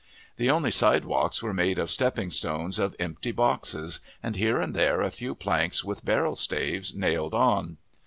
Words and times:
The 0.37 0.49
only 0.49 0.71
sidewalks 0.71 1.43
were 1.43 1.53
made 1.53 1.77
of 1.77 1.91
stepping 1.91 2.31
stones 2.31 2.79
of 2.79 2.95
empty 2.97 3.31
boxes, 3.31 3.99
and 4.23 4.35
here 4.35 4.59
and 4.59 4.75
there 4.75 5.01
a 5.01 5.11
few 5.11 5.35
planks 5.35 5.83
with 5.83 6.03
barrel 6.03 6.33
staves 6.33 6.95
nailed 6.95 7.35
on. 7.35 7.77